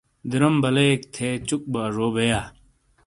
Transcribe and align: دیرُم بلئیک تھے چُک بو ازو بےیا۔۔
دیرُم 0.29 0.55
بلئیک 0.63 1.01
تھے 1.13 1.29
چُک 1.47 1.63
بو 1.71 1.79
ازو 1.85 2.07
بےیا۔۔ 2.15 2.41